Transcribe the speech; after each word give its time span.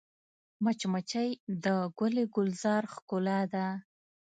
مچمچۍ 0.63 1.29
د 1.63 1.65
ګل 1.99 2.15
ګلزار 2.35 2.83
ښکلا 2.93 3.39
ده 3.53 3.65